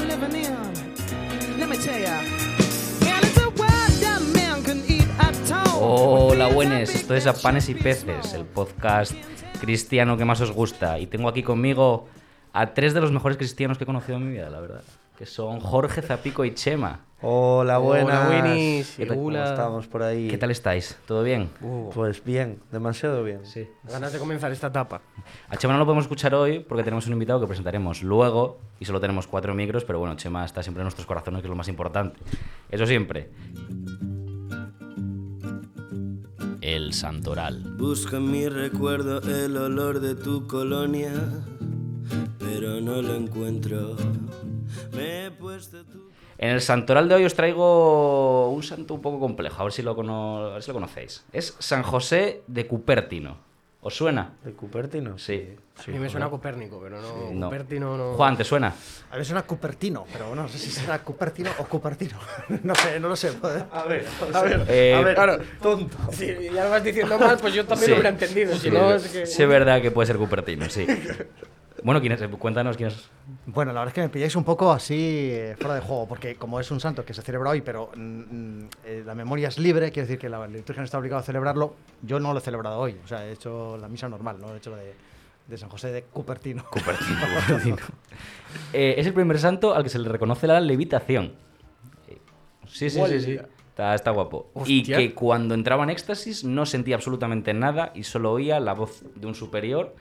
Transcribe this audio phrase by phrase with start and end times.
[0.00, 1.58] living in.
[1.58, 2.20] Let me tell ya.
[5.86, 6.94] Hola, buenas.
[6.94, 9.12] Esto es A Panes y Peces, el podcast
[9.60, 10.98] cristiano que más os gusta.
[10.98, 12.08] Y tengo aquí conmigo
[12.52, 14.82] a tres de los mejores cristianos que he conocido en mi vida, la verdad.
[15.16, 17.00] Que son Jorge, Zapico y Chema.
[17.22, 18.28] Hola, buenas.
[18.28, 18.54] Hola.
[18.54, 19.16] ¿Qué tal?
[19.16, 19.44] ¿Cómo Hola.
[19.50, 20.28] estamos por ahí?
[20.28, 20.98] ¿Qué tal estáis?
[21.06, 21.48] ¿Todo bien?
[21.62, 23.40] Uh, Pues bien, demasiado bien.
[23.46, 23.66] Sí.
[23.84, 25.00] ganas de comenzar esta etapa.
[25.48, 28.84] A Chema no lo podemos escuchar hoy porque tenemos un invitado que presentaremos luego y
[28.84, 31.56] solo tenemos cuatro micros, pero bueno, Chema está siempre en nuestros corazones, que es lo
[31.56, 32.18] más importante.
[32.68, 33.30] Eso siempre.
[36.60, 37.62] El Santoral.
[37.78, 41.12] Busco en mi recuerdo el olor de tu colonia,
[42.38, 43.96] pero no lo encuentro.
[44.92, 46.10] Me he puesto tu...
[46.38, 49.82] En el santoral de hoy os traigo un santo un poco complejo, a ver si
[49.82, 51.24] lo, cono- a ver si lo conocéis.
[51.32, 53.36] Es San José de Cupertino.
[53.86, 54.32] ¿Os suena?
[54.42, 55.18] ¿De Cupertino?
[55.18, 55.56] Sí.
[55.86, 57.30] a mí me suena Copérnico, pero no.
[57.32, 57.46] No.
[57.48, 58.14] Cupertino no.
[58.14, 58.72] Juan, ¿te suena?
[59.10, 62.18] A ver, suena Cupertino, pero no sé si será Cupertino o Cupertino.
[62.62, 63.36] No sé, no lo sé.
[63.70, 65.38] A ver, A ver, Eh, a ver, claro.
[65.60, 65.98] tonto.
[66.12, 67.90] Si ya lo vas diciendo mal, pues yo también Sí.
[67.90, 68.56] lo hubiera entendido.
[68.56, 69.26] Si no, es que.
[69.26, 70.86] Sí, es verdad que puede ser Cupertino, sí.
[71.84, 72.22] Bueno, ¿quién es?
[72.38, 73.10] Cuéntanos quién es.
[73.44, 76.34] Bueno, la verdad es que me pilláis un poco así eh, fuera de juego, porque
[76.34, 79.58] como es un santo que se celebra hoy, pero mm, mm, eh, la memoria es
[79.58, 82.42] libre, quiere decir que la liturgia no está obligada a celebrarlo, yo no lo he
[82.42, 84.94] celebrado hoy, o sea, he hecho la misa normal, no he hecho la de,
[85.46, 86.64] de San José de Cupertino.
[86.70, 87.76] Cupertino.
[88.72, 91.34] Eh, es el primer santo al que se le reconoce la levitación.
[92.08, 92.18] Eh,
[92.66, 93.38] Sí, sí, sí.
[93.68, 94.50] Está, está guapo.
[94.64, 99.02] Y que cuando entraba en éxtasis no sentía absolutamente nada y solo oía la voz
[99.16, 99.94] de un superior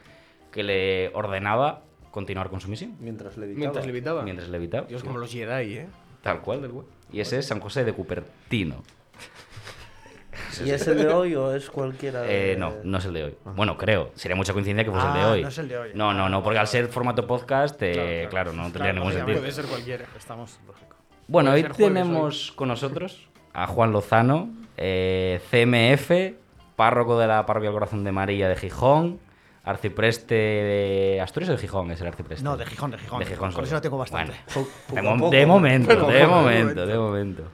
[0.54, 2.96] que le ordenaba continuar con su misión.
[3.00, 3.60] Mientras le dictaba.
[3.60, 4.22] Mientras levitaba.
[4.24, 4.88] Mientras levitaba.
[4.88, 5.08] Dios, sí.
[5.08, 5.88] como los Jedi, ¿eh?
[6.22, 6.86] Tal cual, del cual.
[7.12, 8.84] Y ese es San José de Cupertino.
[10.66, 12.22] ¿Y es el de hoy o es cualquiera?
[12.22, 13.36] de- Eh, no, no es el de hoy.
[13.56, 14.12] Bueno, creo.
[14.16, 15.42] Sería mucha coincidencia que fuese el de Ah, hoy.
[15.42, 15.90] no es el de hoy.
[15.96, 19.40] No, no, no, porque al ser formato podcast, eh, claro, no tendría ningún sentido.
[19.40, 20.06] Puede ser cualquiera.
[20.18, 20.96] Estamos, lógico.
[21.28, 26.36] Bueno, hoy tenemos con nosotros a Juan Lozano, eh, CMF,
[26.76, 29.20] párroco de la Parroquia del Corazón de María de Gijón,
[29.64, 32.44] arcipreste de Asturias o de Gijón es el arcipreste.
[32.44, 33.20] No, de Gijón, de Gijón.
[33.20, 34.34] De Gijón Con eso lo tengo bastante.
[34.54, 35.48] Bueno, de, a mo- poco, de ¿no?
[35.48, 37.52] momento, de momento, de momento.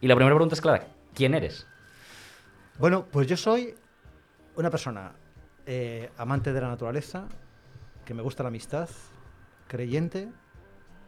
[0.00, 1.66] Y la primera pregunta es clara, ¿quién eres?
[2.78, 3.74] Bueno, pues yo soy
[4.56, 5.12] una persona
[5.66, 7.28] eh, amante de la naturaleza,
[8.04, 8.88] que me gusta la amistad,
[9.68, 10.28] creyente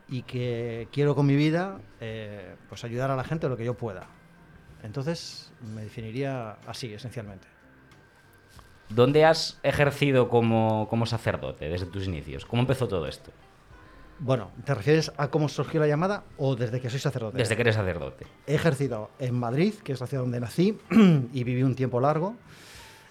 [0.08, 3.74] y que quiero con mi vida eh, pues ayudar a la gente lo que yo
[3.74, 4.06] pueda.
[4.84, 7.48] Entonces me definiría así, esencialmente.
[8.88, 12.44] ¿Dónde has ejercido como, como sacerdote desde tus inicios?
[12.44, 13.30] ¿Cómo empezó todo esto?
[14.18, 17.36] Bueno, ¿te refieres a cómo surgió la llamada o desde que soy sacerdote?
[17.36, 18.26] Desde que eres sacerdote.
[18.46, 20.78] He ejercido en Madrid, que es la ciudad donde nací
[21.32, 22.36] y viví un tiempo largo.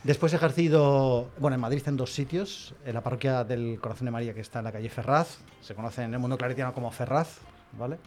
[0.04, 4.12] Después he ejercido, bueno, en Madrid en dos sitios, en la parroquia del Corazón de
[4.12, 7.40] María, que está en la calle Ferraz, se conoce en el mundo claretiano como Ferraz,
[7.78, 7.98] ¿vale?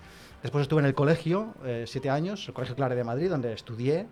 [0.42, 4.06] Después estuve en el colegio, eh, siete años, el Colegio Clare de Madrid, donde estudié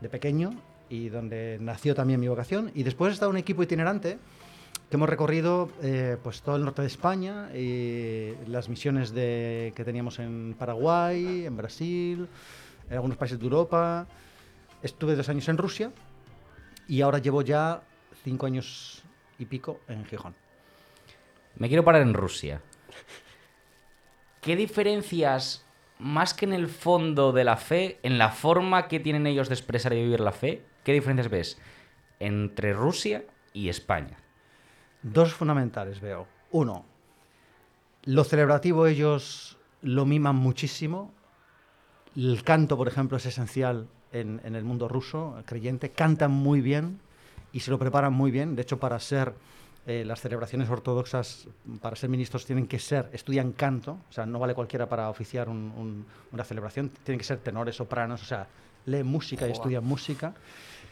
[0.00, 0.52] de pequeño
[0.92, 2.70] y donde nació también mi vocación.
[2.74, 4.18] Y después he estado un equipo itinerante
[4.90, 9.84] que hemos recorrido eh, pues todo el norte de España y las misiones de, que
[9.84, 12.28] teníamos en Paraguay, en Brasil,
[12.90, 14.06] en algunos países de Europa.
[14.82, 15.90] Estuve dos años en Rusia
[16.86, 17.80] y ahora llevo ya
[18.22, 19.02] cinco años
[19.38, 20.34] y pico en Gijón.
[21.56, 22.60] Me quiero parar en Rusia.
[24.42, 25.64] ¿Qué diferencias,
[25.98, 29.54] más que en el fondo de la fe, en la forma que tienen ellos de
[29.54, 31.58] expresar y vivir la fe, qué diferencias ves
[32.20, 34.16] entre Rusia y España?
[35.02, 36.26] Dos fundamentales veo.
[36.50, 36.84] Uno,
[38.04, 41.12] lo celebrativo ellos lo miman muchísimo.
[42.16, 45.90] El canto, por ejemplo, es esencial en, en el mundo ruso, creyente.
[45.90, 47.00] Cantan muy bien
[47.52, 48.54] y se lo preparan muy bien.
[48.54, 49.34] De hecho, para ser
[49.86, 51.48] eh, las celebraciones ortodoxas,
[51.80, 53.98] para ser ministros, tienen que ser, estudian canto.
[54.08, 56.90] O sea, no vale cualquiera para oficiar un- un- una celebración.
[57.02, 58.46] Tienen que ser tenores, sopranos, o sea,
[58.86, 60.34] leen música y estudian música.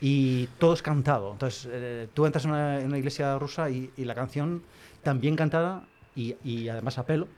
[0.01, 1.33] Y todo es cantado.
[1.33, 4.63] Entonces, eh, tú entras en una, en una iglesia rusa y, y la canción
[5.03, 5.83] también cantada
[6.17, 7.29] y, y además a pelo,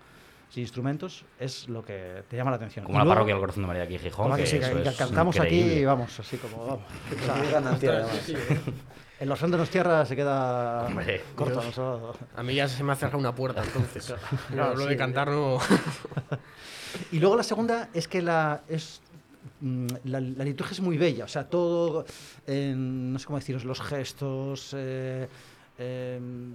[0.48, 2.84] sin instrumentos, es lo que te llama la atención.
[2.84, 4.34] Como Y la luego- parroquia del corazón de María aquí en Gijón.
[4.36, 5.72] Que que sí, que- que cantamos increíble.
[5.72, 6.82] aquí, vamos, así como vamos.
[7.22, 8.28] O sea, además.
[9.20, 11.60] en los Santos Tierra se queda Hombre, corto.
[11.60, 12.16] Dios.
[12.36, 14.14] A mí ya se me ha cerrado una puerta, entonces.
[14.50, 14.88] Claro, lo sí.
[14.90, 15.58] de cantar no.
[17.10, 19.00] Y luego la segunda es que la es
[20.04, 22.04] la, la liturgia es muy bella, o sea, todo,
[22.46, 25.28] en, no sé cómo deciros, los gestos, eh,
[25.78, 26.54] em,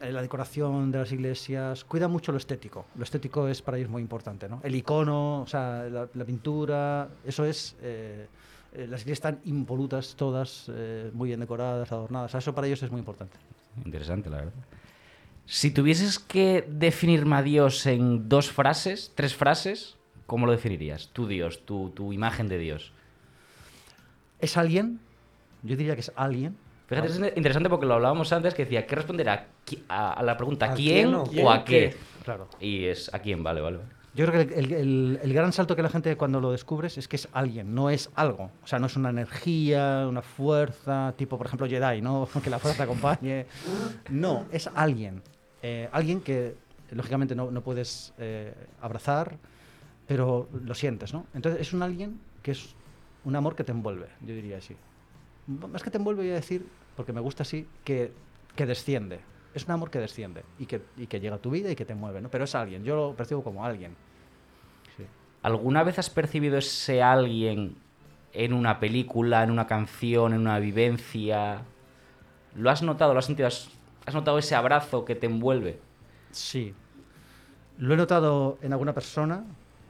[0.00, 2.86] eh, la decoración de las iglesias, cuida mucho lo estético.
[2.96, 4.60] Lo estético es para ellos muy importante, ¿no?
[4.62, 7.76] El icono, o sea, la, pintura, eso es...
[7.82, 8.26] eh,
[8.76, 12.34] eh, las iglesias están impolutas todas, eh, muy bien decoradas, adornadas.
[12.34, 13.36] Eso para ellos es muy importante.
[13.84, 14.52] Interesante, la verdad.
[15.46, 19.95] Si tuvieses que definirme a Dios en dos frases, tres frases,
[20.26, 21.08] ¿cómo lo definirías?
[21.12, 22.92] Tu Dios, tu, tu imagen de Dios.
[24.40, 25.00] ¿Es alguien?
[25.62, 26.56] Yo diría que es alguien.
[26.88, 27.28] Fíjate, ¿vale?
[27.28, 30.36] es interesante porque lo hablábamos antes, que decía, ¿qué responder a, qui- a- a la
[30.36, 31.96] pregunta ¿A quién, quién o a qué?
[32.24, 32.48] Claro.
[32.60, 33.78] Y es a quién, vale, vale.
[34.14, 36.96] Yo creo que el, el- el- el gran salto que la gente cuando lo descubres
[36.96, 38.50] es que es alguien, no es algo.
[38.62, 42.28] O sea, no es una energía, una fuerza, tipo, por ejemplo, Jedi, ¿no?
[42.44, 43.46] Que la fuerza te acompañe.
[44.10, 45.22] No, es alguien.
[45.62, 46.54] Eh, alguien que,
[46.92, 49.36] lógicamente, no, no puedes eh, abrazar,
[50.06, 51.26] pero lo sientes, ¿no?
[51.34, 52.74] Entonces, es un alguien que es
[53.24, 54.76] un amor que te envuelve, yo diría así.
[55.46, 56.66] Más que te envuelve, voy a decir,
[56.96, 58.12] porque me gusta así, que,
[58.54, 59.20] que desciende.
[59.54, 61.84] Es un amor que desciende y que, y que llega a tu vida y que
[61.84, 62.30] te mueve, ¿no?
[62.30, 63.96] Pero es alguien, yo lo percibo como alguien.
[64.96, 65.04] Sí.
[65.42, 67.76] ¿Alguna vez has percibido ese alguien
[68.32, 71.62] en una película, en una canción, en una vivencia?
[72.54, 73.12] ¿Lo has notado?
[73.12, 73.48] ¿Lo has sentido?
[73.48, 73.70] ¿Has,
[74.04, 75.80] has notado ese abrazo que te envuelve?
[76.30, 76.74] Sí.
[77.78, 79.44] Lo he notado en alguna persona,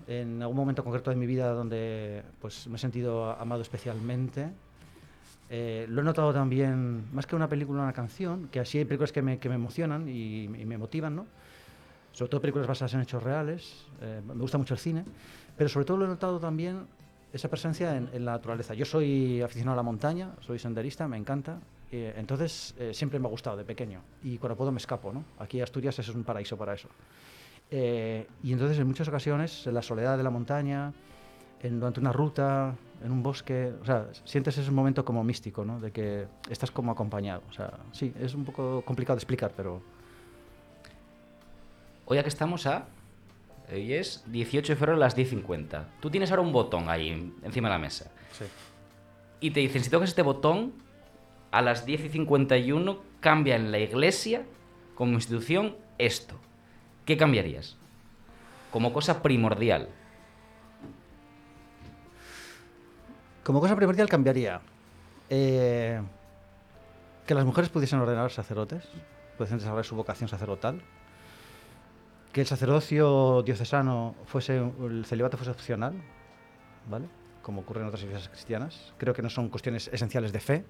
[0.07, 4.51] en algún momento concreto de mi vida donde pues, me he sentido amado especialmente.
[5.49, 9.13] Eh, lo he notado también, más que una película, una canción, que así hay películas
[9.13, 11.27] que me, que me emocionan y, y me motivan, ¿no?
[12.13, 13.87] Sobre todo películas basadas en hechos reales.
[14.01, 15.05] eh, me gusta mucho el cine.
[15.57, 16.87] Pero sobre todo lo he notado también
[17.33, 18.75] esa presencia en, en la naturaleza.
[18.75, 21.59] Yo soy aficionado a la montaña, soy senderista, me encanta.
[21.93, 24.01] eh, entonces eh, siempre me ha gustado de pequeño.
[24.23, 25.25] Y cuando puedo me escapo, ¿no?
[25.39, 26.89] Aquí Asturias es un paraíso para eso.
[27.71, 30.93] Eh, y entonces en muchas ocasiones, en la soledad de la montaña,
[31.63, 32.75] en, durante una ruta,
[33.05, 35.81] en un bosque, o sea, sientes ese momento como místico, ¿no?
[35.81, 37.43] De que estás como acompañado.
[37.51, 39.83] O sea, sí, es un poco complicado de explicar, pero
[42.09, 42.87] Hoy aquí estamos a...
[43.73, 45.85] Hoy es 18 de febrero a las 10.50.
[46.01, 48.13] Tú tienes ahora un botón ahí en- encima de la mesa.
[48.33, 48.45] sí.
[49.41, 50.73] Y te dicen, si tocas este botón,
[51.51, 54.45] a las 10 y 51 cambia en la iglesia,
[54.95, 56.37] como institución, esto.
[57.07, 57.77] ¿Qué cambiarías?
[58.71, 59.89] Como cosa primordial.
[63.45, 64.61] Como cosa primordial cambiaría
[65.31, 66.03] eh,
[67.27, 68.85] que las mujeres pudiesen ordenar sacerdotes,
[69.39, 70.83] pudiesen desarrollar su vocación sacerdotal,
[72.33, 75.95] que el sacerdocio diocesano fuese, el celibato fuese opcional,
[76.91, 77.07] ¿vale?
[77.41, 78.93] Como ocurre en otras iglesias cristianas.
[78.99, 80.65] Creo que no son cuestiones esenciales de fe,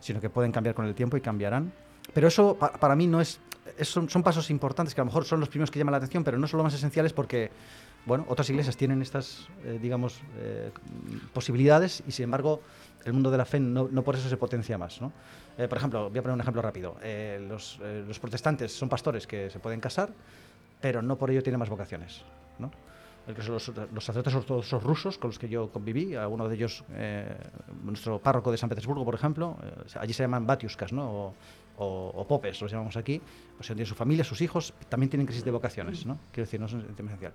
[0.00, 1.72] sino que pueden cambiar con el tiempo y cambiarán.
[2.12, 3.40] Pero eso pa- para mí no es,
[3.82, 6.24] son, son pasos importantes que a lo mejor son los primeros que llaman la atención,
[6.24, 7.50] pero no son los más esenciales porque,
[8.06, 10.70] bueno, otras iglesias tienen estas, eh, digamos, eh,
[11.32, 12.60] posibilidades y sin embargo
[13.04, 15.12] el mundo de la fe no, no por eso se potencia más, ¿no?
[15.58, 16.96] Eh, por ejemplo, voy a poner un ejemplo rápido.
[17.02, 20.10] Eh, los, eh, los protestantes son pastores que se pueden casar,
[20.80, 22.22] pero no por ello tienen más vocaciones,
[22.58, 22.70] ¿no?
[23.26, 27.36] Los, los sacerdotes ortodoxos rusos con los que yo conviví, alguno de ellos, eh,
[27.84, 31.10] nuestro párroco de San Petersburgo, por ejemplo, eh, allí se llaman batiuskas, ¿no?
[31.10, 31.34] O,
[31.82, 33.20] o- o popes, los llamamos aquí,
[33.56, 36.18] pues tienen su familia, sus hijos, también tienen crisis de vocaciones, ¿no?
[36.32, 37.32] Quiero decir, no es un tema esencial.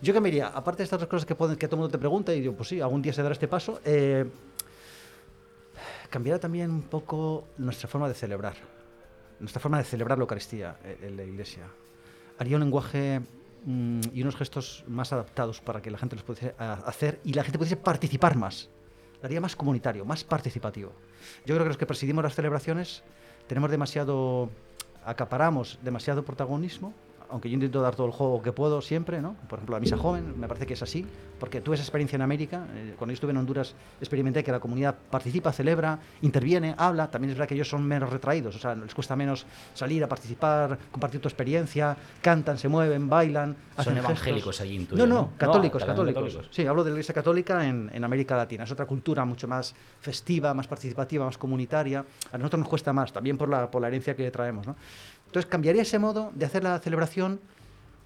[0.00, 1.90] Yo que me diría, aparte de estas dos cosas que, pueden, que todo el mundo
[1.92, 4.24] te pregunta, y digo, pues sí, algún día se dará este paso, eh,
[6.10, 8.54] cambiará también un poco nuestra forma de celebrar,
[9.40, 11.64] nuestra forma de celebrar la Eucaristía eh, en la Iglesia.
[12.38, 13.20] Haría un lenguaje
[13.64, 17.32] mm, y unos gestos más adaptados para que la gente los pudiese a- hacer y
[17.34, 18.68] la gente pudiese participar más.
[19.22, 20.92] Haría más comunitario, más participativo.
[21.44, 23.02] Yo creo que los que presidimos las celebraciones
[23.48, 24.50] tenemos demasiado,
[25.04, 26.92] acaparamos demasiado protagonismo,
[27.30, 29.34] aunque yo intento dar todo el juego que puedo siempre, ¿no?
[29.48, 31.04] Por ejemplo, la misa joven, me parece que es así,
[31.38, 34.60] porque tuve esa experiencia en América, eh, cuando yo estuve en Honduras experimenté que la
[34.60, 38.74] comunidad participa, celebra, interviene, habla, también es verdad que ellos son menos retraídos, o sea,
[38.74, 43.94] les cuesta menos salir a participar, compartir tu experiencia, cantan, se mueven, bailan, Son hacen
[43.94, 44.10] gestos.
[44.10, 45.30] evangélicos allí, No, no, ¿no?
[45.36, 46.24] católicos, No, católicos.
[46.24, 46.48] católicos.
[46.54, 48.64] Sí, hablo de la Iglesia Católica en, en América Latina.
[48.64, 52.04] Es otra cultura mucho más festiva, más participativa, más comunitaria.
[52.32, 54.66] A nosotros nos cuesta más, también por la, por la herencia que traemos.
[54.66, 54.76] ¿no?
[55.28, 57.38] Entonces, cambiaría ese modo de hacer la celebración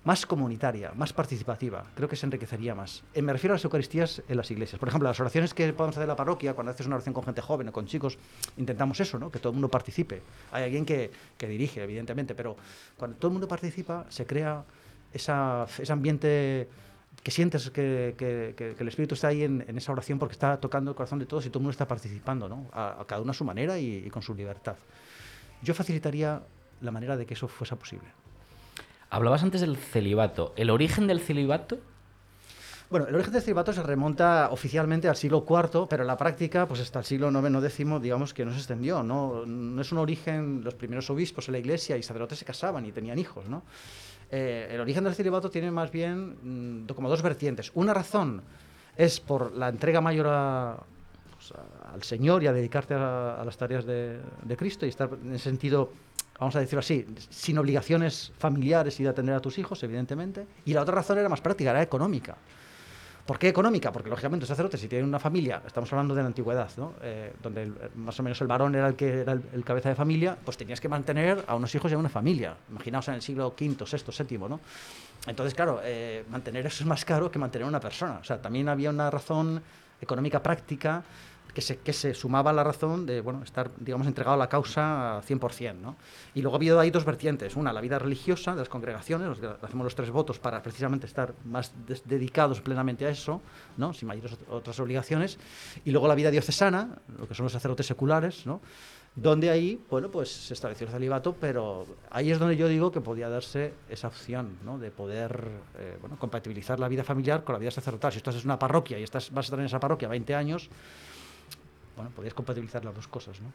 [0.04, 1.84] más comunitaria, más participativa.
[1.94, 3.04] Creo que se enriquecería más.
[3.14, 4.80] Eh, me refiero a las Eucaristías en las iglesias.
[4.80, 7.22] Por ejemplo, las oraciones que podemos hacer en la parroquia, cuando haces una oración con
[7.22, 8.18] gente joven o con chicos,
[8.56, 9.30] intentamos eso, ¿no?
[9.30, 10.20] que todo el mundo participe.
[10.50, 12.56] Hay alguien que, que dirige, evidentemente, pero
[12.96, 14.64] cuando todo el mundo participa, se crea
[15.12, 16.68] esa, ese ambiente
[17.22, 20.58] que sientes que, que- que- el Espíritu está ahí en, en esa oración porque está
[20.58, 22.66] tocando el corazón de todos y todo el mundo está participando, ¿no?
[22.72, 24.74] a, a cada uno a su manera y, y con su libertad.
[25.62, 26.42] Yo facilitaría
[26.82, 28.08] la manera de que eso fuese posible.
[29.10, 30.52] Hablabas antes del celibato.
[30.56, 31.78] ¿El origen del celibato?
[32.90, 36.66] Bueno, el origen del celibato se remonta oficialmente al siglo IV, pero en la práctica,
[36.66, 39.02] pues hasta el siglo IX, X, digamos que no se extendió.
[39.02, 42.84] No, no es un origen, los primeros obispos en la iglesia y sacerdotes se casaban
[42.84, 43.62] y tenían hijos, ¿no?
[44.30, 47.70] Eh, el origen del celibato tiene más bien mm, como dos vertientes.
[47.74, 48.42] Una razón
[48.96, 50.76] es por la entrega mayor a-
[51.34, 54.90] pues, a- al Señor y a dedicarte a, a las tareas de, de Cristo y
[54.90, 55.92] estar en sentido
[56.42, 60.46] vamos a decirlo así, sin obligaciones familiares y de atender a tus hijos, evidentemente.
[60.64, 62.36] Y la otra razón era más práctica, era económica.
[63.26, 63.92] ¿Por qué económica?
[63.92, 66.94] Porque lógicamente un sacerdote, si tiene una familia, estamos hablando de la antigüedad, ¿no?
[67.02, 69.88] Eh, donde el- más o menos el varón era el que era el, el cabeza
[69.88, 72.56] de familia, pues tenías que mantener a unos hijos y a una familia.
[72.68, 74.58] Imaginaos en el siglo V, VI, VII, ¿no?
[75.28, 78.18] Entonces, claro, eh, mantener eso es más caro que mantener a una persona.
[78.20, 79.62] O sea, también había una razón
[80.00, 81.04] económica práctica
[81.54, 84.48] que se, que se sumaba a la razón de bueno, estar, digamos, entregado a la
[84.48, 85.74] causa 100%.
[85.76, 85.96] ¿no?
[86.34, 87.56] Y luego ha habido ahí dos vertientes.
[87.56, 91.06] Una, la vida religiosa de las congregaciones, los que hacemos los tres votos para precisamente
[91.06, 91.72] estar más
[92.06, 93.40] dedicados plenamente a eso,
[93.76, 93.92] ¿no?
[93.92, 95.38] sin mayores ot- otras obligaciones.
[95.84, 98.60] Y luego la vida diocesana, lo que son los sacerdotes seculares, ¿no?
[99.14, 103.02] donde ahí, bueno, pues se estableció el celibato, pero ahí es donde yo digo que
[103.02, 104.78] podía darse esa opción, ¿no?
[104.78, 108.10] De poder, eh, bueno, compatibilizar la vida familiar con la vida sacerdotal.
[108.10, 110.70] Si estás en una parroquia y estás, vas a estar en esa parroquia 20 años,
[111.96, 113.52] bueno, podías compatibilizar las dos cosas, ¿no?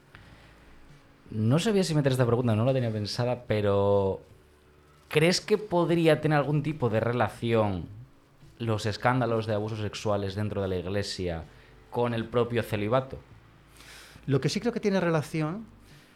[1.29, 4.21] No sabía si meter esta pregunta, no la tenía pensada, pero
[5.09, 7.85] ¿crees que podría tener algún tipo de relación
[8.59, 11.43] los escándalos de abusos sexuales dentro de la iglesia
[11.91, 13.17] con el propio celibato?
[14.25, 15.65] Lo que sí creo que tiene relación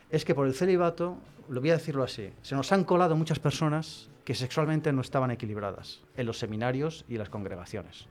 [0.09, 1.17] es que por el celibato,
[1.49, 5.31] lo voy a decirlo así, se nos han colado muchas personas que sexualmente no estaban
[5.31, 8.05] equilibradas en los seminarios y las congregaciones.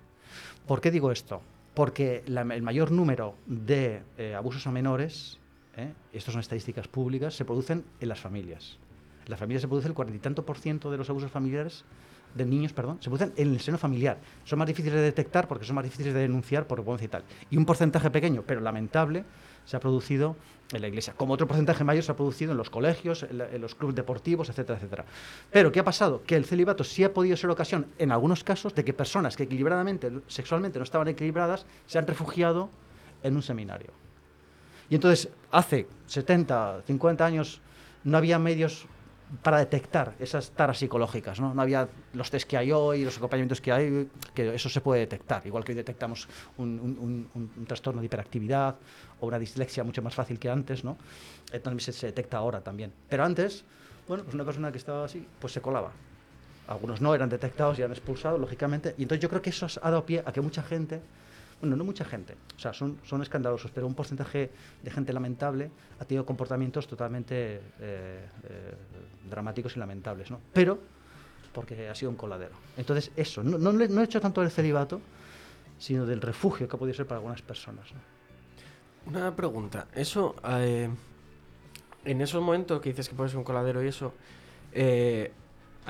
[0.67, 1.41] ¿Por qué digo esto?
[1.75, 5.39] Porque la- el mayor número de eh, abusos a menores,
[5.77, 5.93] ¿eh?
[6.19, 8.79] son estadísticas públicas, se producen en las familias.
[9.25, 11.85] En las familias se produce el cuarenta y tanto por ciento de los abusos familiares
[12.35, 14.19] de niños, perdón, se producen en el seno familiar.
[14.45, 17.25] Son más difíciles de detectar porque son más difíciles de denunciar por vergüenza y tal.
[17.51, 19.25] Y un porcentaje pequeño, pero lamentable,
[19.71, 20.35] se ha producido
[20.73, 21.15] en la iglesia.
[21.17, 24.79] Como otro porcentaje mayor se ha producido en los colegios, en, los clubes deportivos, etcétera,
[24.79, 25.05] etcétera.
[25.49, 26.25] Pero ¿qué ha pasado?
[26.27, 29.45] Que el celibato sí ha podido ser ocasión, en algunos casos, de que personas que
[29.45, 32.69] equilibradamente, sexualmente no estaban equilibradas, se han refugiado
[33.23, 33.93] en un seminario.
[34.89, 37.61] Y entonces, hace 70, 50 años,
[38.03, 38.87] no había medios
[39.43, 41.55] para detectar esas taras psicológicas, ¿no?
[41.55, 45.01] No había los test que hay hoy, los acompañamientos que hay, que eso se puede
[45.01, 45.47] detectar.
[45.47, 48.75] Igual que hoy detectamos un, un- un- un- trastorno de hiperactividad
[49.21, 50.97] o una dislexia mucho más fácil que antes, ¿no?
[51.79, 52.93] Se, se detecta ahora también.
[53.09, 53.65] Pero antes,
[54.09, 55.93] bueno, pues una persona que estaba así, pues se colaba.
[56.67, 58.95] Algunos no eran detectados y eran expulsados, lógicamente.
[58.99, 61.01] Y entonces yo creo que eso ha dado pie a que mucha gente,
[61.61, 64.51] bueno, no mucha gente, o sea, son, son escandalosos, pero un porcentaje
[64.83, 68.75] de gente lamentable ha tenido comportamientos totalmente eh, eh,
[69.29, 70.41] dramáticos y lamentables, ¿no?
[70.53, 70.79] Pero
[71.53, 72.53] porque ha sido un coladero.
[72.77, 75.01] Entonces, eso, no, no, he hecho tanto del celibato,
[75.79, 77.87] sino del refugio que ha podido ser para algunas personas.
[79.07, 79.89] Una pregunta.
[79.95, 80.89] Eso, eh,
[82.05, 84.15] en esos momentos que dices que ser un coladero y eso,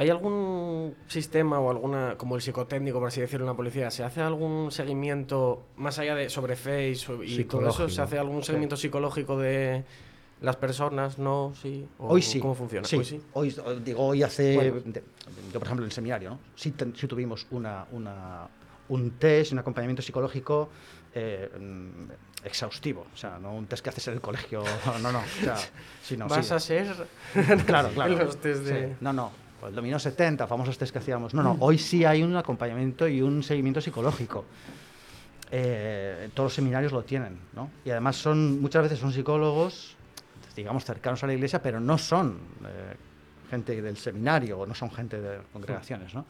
[0.01, 4.03] ¿hay algún sistema o alguna, como el psicotécnico, por así decirlo, en la policía, ¿se
[4.03, 7.87] hace algún seguimiento, más allá de sobre fe y, todo eso.
[7.91, 9.85] ¿se hace algún seguimiento psicológico de
[10.41, 11.19] las personas?
[11.19, 11.53] ¿No?
[11.61, 11.87] ¿Sí?
[11.99, 12.41] ¿O Hoy sí.
[12.41, 12.89] ¿Cómo funciona?
[12.89, 12.97] Sí.
[12.97, 13.21] Hoy sí.
[13.35, 13.55] Hoy,
[13.85, 14.55] digo, hoy hace.
[14.57, 14.81] Bueno.
[15.53, 16.39] yo, por ejemplo, en el seminario, ¿no?
[16.57, 18.49] Sí, ten- sí tuvimos una, una-
[18.89, 20.71] un test, un acompañamiento psicológico
[21.15, 21.51] eh,
[22.43, 23.07] exhaustivo.
[23.13, 24.63] O sea, no un test que haces en el colegio.
[25.03, 25.19] No, no.
[25.19, 25.57] O sea,
[26.03, 26.55] sí, no, Vas sí.
[26.55, 26.87] a ser
[27.67, 28.17] Claro, claro.
[28.17, 28.97] los test de...
[29.03, 29.31] No, no.
[29.61, 31.35] Pues El dominó 70, famosos test que hacíamos.
[31.35, 31.57] No, no.
[31.61, 34.47] Hoy sí hay un acompañamiento y un seguimiento psicológico.
[35.53, 37.71] Eh, todos los seminarios lo tienen, ¿no?
[37.85, 39.97] Y además son muchas veces son psicólogos,
[40.57, 42.97] digamos, cercanos a la iglesia, pero no son eh,
[43.51, 46.25] gente del seminario o no son gente de congregaciones, ¿no?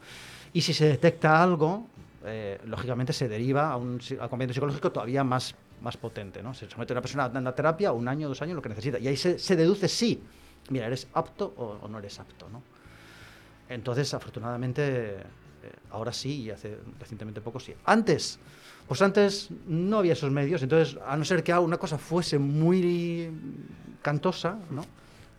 [0.51, 1.87] Y si se detecta algo,
[2.25, 6.53] eh, lógicamente se deriva a un acompañamiento psicológico todavía más, más potente, ¿no?
[6.53, 8.99] Se somete a una persona a una terapia, un año, dos años, lo que necesita.
[8.99, 10.21] Y ahí se, se deduce si,
[10.69, 12.63] mira, eres apto o, o no eres apto, ¿no?
[13.71, 15.23] Entonces, afortunadamente, eh,
[15.91, 17.73] ahora sí, y hace recientemente poco sí.
[17.85, 18.37] Antes,
[18.87, 23.31] pues antes no había esos medios, entonces, a no ser que una cosa fuese muy
[24.01, 24.85] cantosa, ¿no?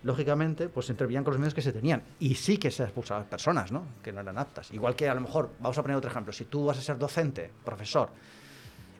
[0.04, 2.02] Lógicamente, pues intervenían con los medios que se tenían.
[2.18, 3.84] Y sí que se expulsaban personas, ¿no?
[4.02, 4.72] Que no eran aptas.
[4.72, 6.98] Igual que a lo mejor, vamos a poner otro ejemplo, si tú vas a ser
[6.98, 8.08] docente, profesor,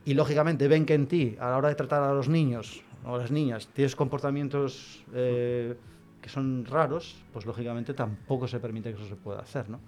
[0.05, 3.15] y lógicamente ven que en ti, a la hora de tratar a los niños o
[3.15, 5.75] a las niñas, tienes comportamientos eh,
[6.23, 9.81] que son raros, pues lógicamente tampoco se permite que eso se pueda hacer, ¿no?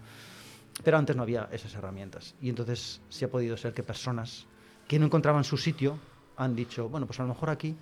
[0.83, 2.35] Pero antes no había esas herramientas.
[2.43, 4.47] Y entonces sí ha podido ser que personas
[4.89, 5.97] que no encontraban su sitio
[6.37, 7.77] han dicho, bueno, pues a lo mejor aquí,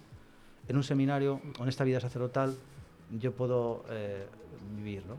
[0.68, 2.54] en un seminario o en esta vida sacerdotal,
[3.10, 4.26] yo puedo eh,
[4.76, 5.16] vivir, ¿no?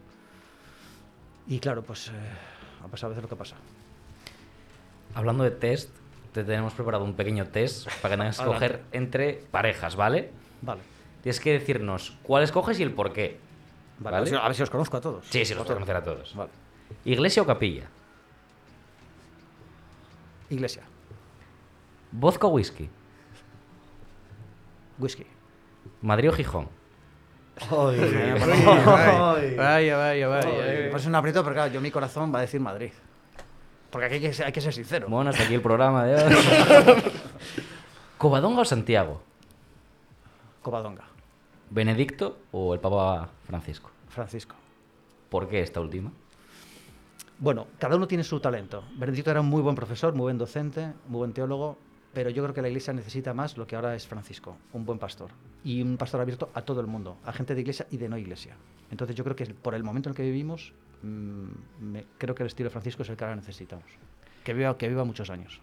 [1.47, 2.11] Y claro, pues eh,
[2.83, 3.55] ha pasado a veces lo que pasa.
[5.15, 5.89] Hablando de test,
[6.31, 10.31] te tenemos preparado un pequeño test para que tengas que escoger entre parejas, ¿vale?
[10.61, 10.92] Vale.
[11.23, 13.39] Tienes que decirnos cuál escoges y el por qué.
[13.99, 15.25] Vale, A, ver si, a ver si os conozco a todos.
[15.29, 16.35] Sí, sí, los A puedo conocer a todos.
[16.35, 16.51] Vale.
[17.05, 17.87] ¿Iglesia o capilla?
[20.49, 20.83] Iglesia.
[22.11, 22.89] ¿Vodka o whisky?
[24.99, 25.25] Whisky.
[26.01, 26.67] ¿Madrid o Gijón?
[27.59, 27.65] Ay,
[29.57, 30.27] Vaya, vaya, vaya.
[30.27, 30.89] vaya.
[30.91, 32.91] Pues es un aprieto, pero claro, yo mi corazón va a decir Madrid.
[33.89, 35.07] Porque aquí hay que ser, hay que ser sincero.
[35.07, 36.33] Bueno, hasta aquí el programa de hoy.
[38.17, 39.21] ¿Covadonga o Santiago?
[40.61, 41.03] Covadonga,
[41.73, 43.89] ¿Benedicto o el Papa Francisco?
[44.09, 44.55] Francisco.
[45.29, 46.11] ¿Por qué esta última?
[47.39, 48.83] Bueno, cada uno tiene su talento.
[48.95, 51.79] Benedicto era un muy buen profesor, muy buen docente, muy buen teólogo,
[52.13, 54.99] pero yo creo que la iglesia necesita más lo que ahora es Francisco, un buen
[54.99, 55.31] pastor.
[55.63, 58.19] Y un pastor abierto a todo el mundo, a gente de iglesia y de no
[58.19, 58.55] iglesia.
[58.91, 61.45] Entonces yo creo que por el momento en el que vivimos, mm,
[61.81, 63.85] me- creo que el estilo de Francisco es el que ahora necesitamos.
[64.43, 65.59] Que viva, que viva muchos años.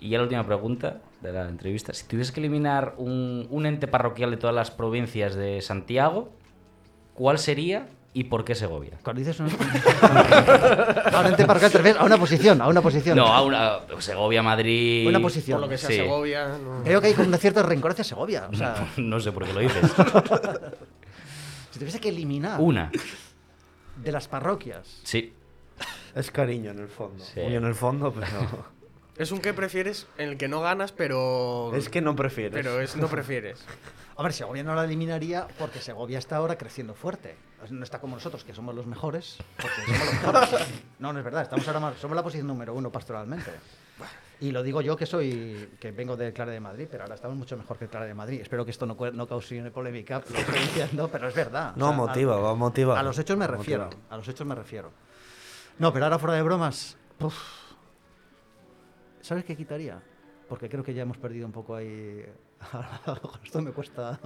[0.00, 1.92] Y ya la última pregunta de la entrevista.
[1.92, 6.30] Si tuvieses que eliminar un, un ente parroquial de todas las provincias de Santiago,
[7.14, 8.98] ¿cuál sería y por qué Segovia?
[9.04, 9.48] Cuando dices un...
[11.12, 13.16] ahora en parroquial te refieres a una posición, a una posición.
[13.16, 15.06] No, a una, Segovia, Madrid.
[15.06, 15.56] Una posición.
[15.60, 15.96] Por lo que sea Sí.
[15.96, 16.48] Segovia.
[16.58, 18.48] no- Creo que hay como un cierto rencor hacia Segovia.
[18.50, 19.82] O sea, No sé por qué lo dices.
[21.70, 22.90] si tuviese que eliminar Una.
[24.02, 25.34] de las parroquias, Sí.
[26.14, 27.22] Es cariño en el fondo.
[27.22, 27.40] Sí.
[27.40, 28.79] Muy en el fondo, pero.
[29.16, 31.72] Es un que prefieres en el que no ganas, pero.
[31.74, 32.52] es que no prefieres.
[32.52, 33.64] Pero es no prefieres.
[34.16, 37.36] A ver, Segovia no la eliminaría porque Segovia está ahora creciendo fuerte.
[37.70, 39.38] No está como nosotros, que somos los mejores.
[39.56, 40.14] Porque somos los
[40.52, 40.68] mejores.
[40.98, 41.42] No, no es verdad.
[41.42, 43.50] Estamos ahora más, somos la posición número uno pastoralmente.
[44.40, 47.36] Y lo digo yo que soy que vengo de Clara de Madrid, pero ahora estamos
[47.36, 48.40] mucho mejor que Clara de Madrid.
[48.42, 51.74] Espero que esto no, no cause polémica, lo estoy diciendo, pero es verdad.
[51.76, 52.98] No, O sea, motiva, a, va a motivar.
[52.98, 53.88] a los hechos me refiero.
[54.10, 54.90] A los hechos me refiero.
[55.78, 56.96] No, pero ahora fuera de bromas.
[59.30, 60.02] ¿Sabes qué quitaría?
[60.48, 62.26] Porque creo que ya hemos perdido un poco ahí.
[63.44, 64.18] Esto me cuesta.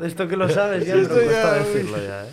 [0.00, 2.32] De esto que lo sabes, ya me cuesta ya- decirlo ya, ¿eh?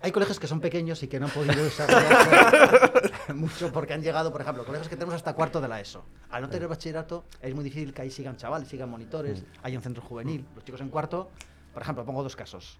[0.00, 3.02] Hay colegios que son pequeños y que no han podido desarrollar
[3.34, 6.02] mucho porque han llegado, por ejemplo, colegios que tenemos hasta cuarto de la ESO.
[6.30, 9.82] Al no tener bachillerato, es muy difícil que ahí sigan chavales, sigan monitores, hay un
[9.82, 10.46] centro juvenil.
[10.54, 11.28] Los chicos en cuarto,
[11.74, 12.78] por ejemplo, pongo dos casos: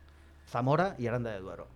[0.49, 1.66] Zamora y Aranda de Duero.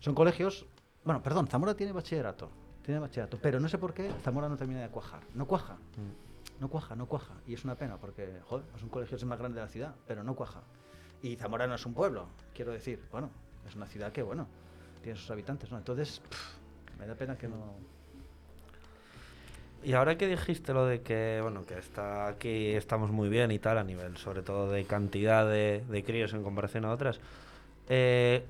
[0.00, 0.66] Son colegios.
[1.04, 2.50] Bueno, perdón, Zamora tiene bachillerato,
[2.84, 5.20] tiene bachillerato, pero no sé por qué Zamora no termina de cuajar.
[5.34, 5.76] No cuaja.
[6.60, 7.34] No cuaja, no cuaja.
[7.46, 9.70] Y es una pena porque, joder, es un colegio es el más grande de la
[9.70, 10.62] ciudad, pero no cuaja.
[11.22, 13.00] Y Zamora no es un pueblo, quiero decir.
[13.10, 13.30] Bueno,
[13.66, 14.46] es una ciudad que, bueno,
[15.02, 15.78] tiene sus habitantes, ¿no?
[15.78, 17.74] Entonces, pff, me da pena que no...
[19.84, 23.58] Y ahora que dijiste lo de que, bueno, que está aquí estamos muy bien y
[23.58, 27.18] tal, a nivel sobre todo de cantidad de, de críos en comparación a otras,
[27.88, 28.46] eh,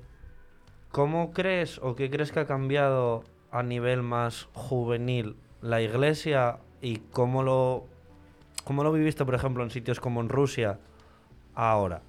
[0.91, 6.97] ¿cómo crees o qué crees que ha cambiado a nivel más juvenil la iglesia y
[6.97, 7.85] cómo lo,
[8.63, 10.79] cómo lo viviste, por ejemplo, en sitios como en Rusia
[11.53, 12.01] ahora?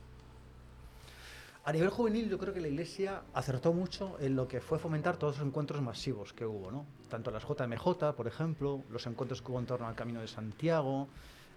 [1.67, 5.17] A nivel juvenil, yo creo que la Iglesia acertó mucho en lo que fue fomentar
[5.17, 6.85] todos los encuentros masivos que hubo, ¿no?
[7.09, 11.09] Tanto las JMJ, por ejemplo, los encuentros que hubo en torno al Camino de Santiago,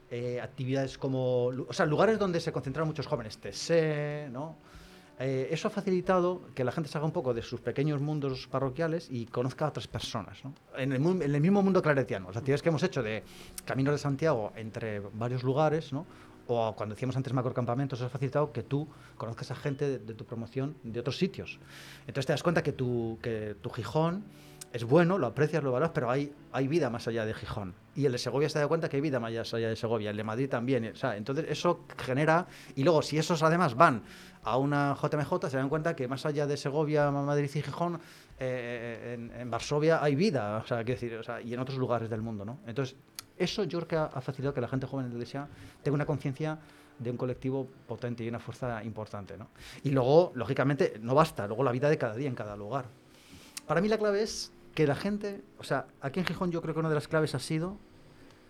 [0.09, 1.47] eh, actividades como...
[1.47, 4.55] O sea, lugares donde se concentraron muchos jóvenes, TC, ¿no?
[5.19, 9.07] Eh, eso ha facilitado que la gente salga un poco de sus pequeños mundos parroquiales
[9.09, 10.53] y conozca a otras personas, ¿no?
[10.77, 12.27] En el, mismo mundo claretiano.
[12.27, 13.23] Las actividades que hemos hecho de
[13.65, 16.05] Caminos de Santiago entre varios lugares, ¿no?
[16.45, 20.13] O cuando decíamos antes macrocampamentos, eso ha facilitado que tú conozcas a gente de, de
[20.13, 21.59] tu promoción de otros sitios.
[22.01, 24.23] Entonces te das cuenta que tu, que tu Gijón
[24.77, 27.73] es bueno, lo aprecias, lo valoras, pero hay, hay vida más allá de Gijón.
[27.95, 30.17] Y el de Segovia se da cuenta que hay vida más allá de Segovia, el
[30.17, 30.91] de Madrid también.
[30.93, 32.45] o sea, entonces eso genera...
[32.75, 34.03] Y luego, si esos además van
[34.43, 37.99] a una JMJ, se dan cuenta que más allá de Segovia, Madrid y Gijón,
[38.39, 42.07] eh, en, en Varsovia hay vida, o sea, decir, o sea, y en otros lugares
[42.07, 42.59] del mundo, ¿no?
[42.67, 42.95] Entonces,
[43.35, 45.47] eso yo creo que ha facilitado que la gente joven de la iglesia
[45.81, 46.59] tenga una conciencia
[46.99, 49.49] de un colectivo potente y una fuerza importante, ¿no?
[49.83, 52.85] Y luego, lógicamente, no basta, luego la vida de cada día en cada lugar.
[53.67, 56.75] Para mí la clave es que la gente, o sea, aquí en Gijón yo creo
[56.75, 57.79] que una de las claves ha sido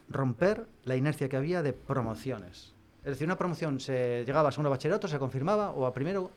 [0.10, 2.74] romper la inercia que había de promociones.
[3.06, 6.32] Es decir, una promoción se llegaba a segundo bachillerato, se confirmaba, o a primero,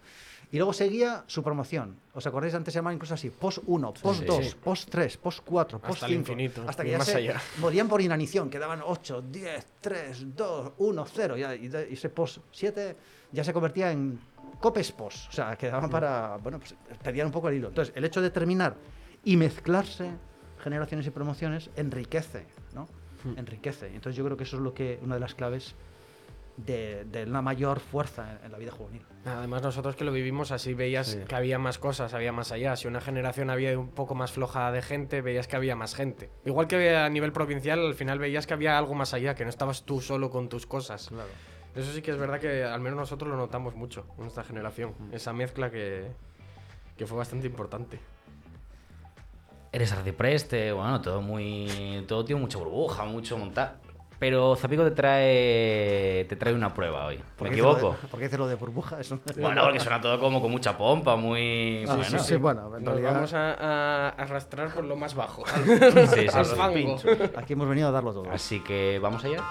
[0.53, 1.97] y luego seguía su promoción.
[2.15, 2.55] ¿Os acordáis?
[2.55, 4.27] Antes se llamaban incluso así, post 1, post Sí.
[4.27, 4.57] 2, Sí.
[4.63, 6.21] post 3, post 4, Hasta post el 5.
[6.21, 7.41] infinito, Hasta que ya más se allá.
[7.59, 12.39] morían por inanición, quedaban 8, 10, 3, 2, 1, 0, ya, y, y ese post
[12.53, 12.97] 7
[13.33, 14.21] ya se convertía en
[14.61, 17.69] copes post, o sea, quedaban para, bueno, pues perdían un poco el hilo.
[17.71, 18.77] Entonces, el hecho de terminar
[19.25, 20.11] y mezclarse
[20.63, 22.87] generaciones y promociones enriquece, ¿no?
[23.37, 23.87] Enriquece.
[23.89, 25.75] Entonces yo creo que eso es lo que una de las claves
[26.57, 29.03] de, de una mayor fuerza en, en la vida juvenil.
[29.25, 31.19] Además, nosotros que lo vivimos así, veías Sí.
[31.27, 32.77] que había más cosas, había más allá.
[32.77, 36.31] Si una generación había un poco más floja de gente, veías que había más gente.
[36.45, 39.51] Igual que a nivel provincial, al final veías que había algo más allá, que no
[39.51, 41.11] estabas tú solo con tus cosas.
[41.75, 44.95] Eso sí que es verdad que al menos nosotros lo notamos mucho en esta generación.
[45.13, 46.09] Esa mezcla que,
[46.97, 48.01] que fue bastante importante.
[49.73, 52.05] Eres arcipreste, bueno, todo muy.
[52.09, 53.77] Todo tiene mucha burbuja, mucho montar.
[54.19, 57.19] Pero Zapico te trae te trae una prueba hoy.
[57.37, 57.93] ¿Por ¿Me equivoco?
[58.03, 59.01] de- ¿Por qué dices lo de burbuja?
[59.01, 61.85] Eso- Bueno, porque suena todo como con mucha pompa, muy...
[61.89, 62.05] Ah, bueno.
[62.05, 65.45] sí, sí, bueno, en Nos realidad vamos a, a arrastrar por lo más bajo.
[65.65, 66.55] Sí, sí, al sí.
[66.55, 66.97] fango.
[67.37, 68.31] aquí hemos venido a darlo todo.
[68.31, 69.43] Así que vamos allá.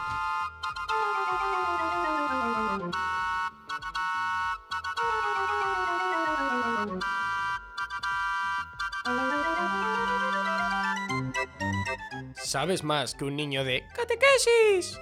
[12.49, 14.99] ¿Sabes más que un niño de catequesis?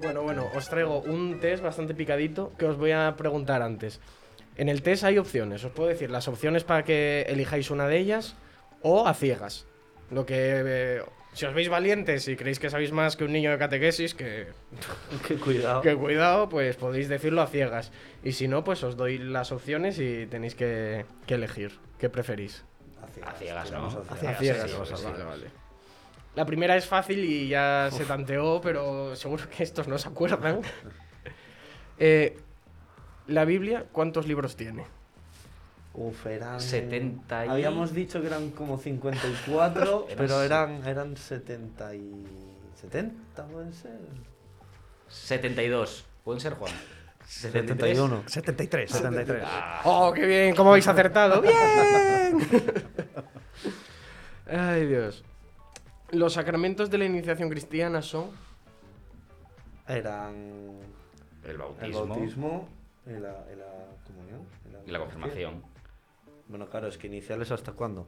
[0.00, 4.00] Bueno, bueno, os traigo un test bastante picadito que os voy a preguntar antes.
[4.56, 7.98] En el test hay opciones, os puedo decir las opciones para que elijáis una de
[7.98, 8.34] ellas
[8.80, 9.66] o a ciegas.
[10.10, 11.02] Lo que eh,
[11.36, 14.46] si os veis valientes y creéis que sabéis más que un niño de catequesis, que,
[15.28, 15.82] Qué cuidado.
[15.82, 17.92] que cuidado, pues podéis decirlo a ciegas.
[18.24, 21.78] Y si no, pues os doy las opciones y tenéis que, que elegir.
[21.98, 22.64] ¿Qué preferís?
[23.22, 23.84] A ciegas, ¿no?
[23.84, 24.36] a A ciegas.
[24.36, 25.04] A ciegas, sí, vale, sí.
[25.04, 25.46] vale, vale.
[26.36, 30.60] La primera es fácil y ya se tanteó, pero seguro que estos no se acuerdan.
[31.98, 32.36] Eh,
[33.26, 34.84] la Biblia, ¿cuántos libros tiene?
[35.98, 36.60] Uf, eran.
[36.60, 42.26] 70 y- Habíamos dicho que eran como 54, Eran pero eran, eran 70 y.
[42.80, 43.98] 70, puede ser.
[45.08, 46.04] 72.
[46.22, 46.72] ¿Pueden ser, Juan?
[47.26, 48.22] 71.
[48.26, 49.42] 73, 73.
[49.84, 50.54] ¡Oh, qué bien!
[50.54, 51.40] ¿Cómo habéis acertado?
[51.42, 52.38] ¡Bien!
[54.48, 55.24] Ay, Dios.
[56.10, 58.30] Los sacramentos de la iniciación cristiana son...
[59.88, 60.34] Eran.
[61.44, 62.68] El El bautismo, bautismo
[63.06, 63.66] y la, y la
[64.06, 64.40] comunión.
[64.84, 65.62] y la confirmación.
[66.48, 68.06] Bueno, claro, es que iniciales hasta cuándo.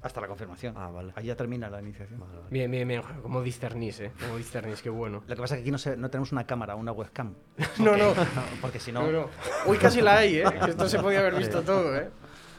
[0.00, 0.74] Hasta la confirmación.
[0.76, 1.12] Ah, vale.
[1.16, 2.22] Ahí ya termina la iniciación.
[2.50, 3.02] Bien, bien, bien.
[3.20, 4.12] Como discernís, ¿eh?
[4.20, 5.24] Como discernís, qué bueno.
[5.26, 7.34] Lo que pasa es que aquí no, se- no tenemos una cámara, una webcam.
[7.80, 8.14] No, no.
[8.60, 9.02] Porque si no.
[9.02, 9.30] No, no.
[9.66, 10.44] Uy, casi la hay, ¿eh?
[10.68, 12.10] Esto se podía haber visto todo, ¿eh?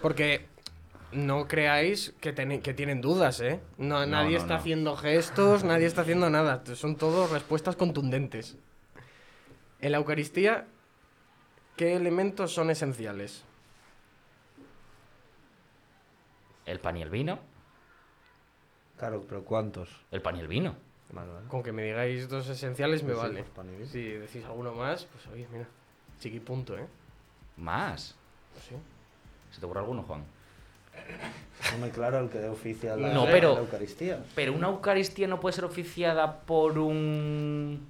[0.02, 0.48] Porque
[1.14, 3.62] no creáis que, tene- que tienen dudas, ¿eh?
[3.78, 4.60] No, nadie no, está no.
[4.60, 6.62] haciendo gestos, nadie está haciendo nada.
[6.76, 8.58] Son todos respuestas contundentes.
[9.80, 10.68] En la Eucaristía,
[11.78, 13.46] ¿qué elementos son esenciales?
[16.69, 17.39] El pan y el vino.
[18.97, 19.89] Claro, pero ¿cuántos?
[20.12, 20.75] El pan y el vino.
[21.12, 21.47] Vale, vale.
[21.47, 23.43] Con que me digáis dos esenciales me Pues sí, vale.
[23.55, 23.89] pan y vino.
[23.89, 25.65] Si decís alguno más, pues oye, mira.
[26.19, 26.86] Chiquipunto, ¿eh?
[27.58, 28.15] Más.
[28.53, 28.75] Pues sí.
[29.51, 30.23] ¿Se te ocurre alguno, Juan?
[31.71, 34.23] No me claro el que dé oficial la, No, la pero- Eucaristía.
[34.36, 37.88] Pero una Eucaristía no puede ser oficiada por un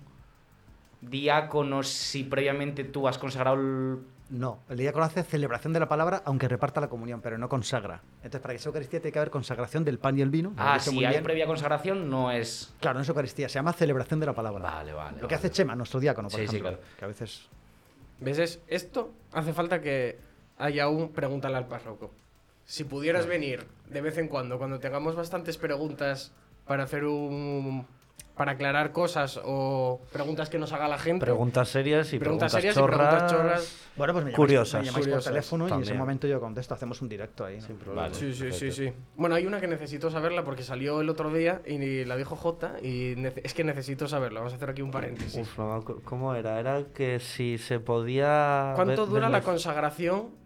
[1.01, 3.99] diácono si previamente tú has consagrado el...
[4.29, 8.01] No, el diácono hace celebración de la palabra, aunque reparta la comunión, pero no consagra.
[8.17, 10.53] Entonces, para que sea Eucaristía tiene que haber consagración del pan y el vino.
[10.55, 11.23] Ah, si muy hay bien.
[11.23, 12.71] previa consagración no es...
[12.79, 14.61] Claro, no es Eucaristía, se llama celebración de la palabra.
[14.61, 15.13] Vale, vale.
[15.19, 15.47] Lo que vale.
[15.47, 16.77] hace Chema, nuestro diácono, por Sí, sí, ejemplo.
[16.77, 16.93] claro.
[16.99, 17.47] Que a veces.
[18.19, 18.37] ¿Ves?
[18.37, 20.19] Es- esto hace falta que
[20.59, 22.11] haya un pregúntale al párroco.
[22.65, 26.33] Si pudieras venir de vez en cuando, cuando tengamos bastantes preguntas
[26.67, 27.87] para hacer un.
[28.39, 31.25] Para aclarar cosas o preguntas que nos haga la gente.
[31.25, 33.49] Preguntas serias y Preguntas preguntas, serias y preguntas chorras.
[33.59, 33.89] chorras.
[33.97, 34.79] Bueno, pues me llamáis, Curiosas.
[34.79, 36.73] me llamáis Curiosas, por teléfono y en ese momento yo contesto.
[36.73, 37.57] Hacemos un directo ahí.
[37.57, 37.67] ¿no?
[37.67, 38.03] Sin problema.
[38.03, 38.15] Vale.
[38.15, 38.75] Sí, sí, sí, perfecto.
[38.75, 38.93] sí.
[39.17, 42.75] Bueno, hay una que necesito saberla porque salió el otro día y la dijo J
[42.81, 44.39] y es que necesito saberla.
[44.39, 45.35] Vamos a hacer aquí un paréntesis.
[45.59, 45.59] Uf,
[46.05, 46.61] ¿Cómo era?
[46.61, 48.71] Era que si se podía.
[48.77, 50.38] ¿Cuánto ver- dura ver la consagración?